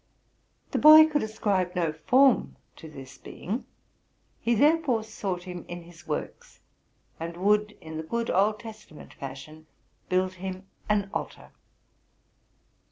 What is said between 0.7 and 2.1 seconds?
'The boy could ascribe no